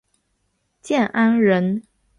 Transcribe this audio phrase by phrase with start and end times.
[0.81, 1.83] 建安人。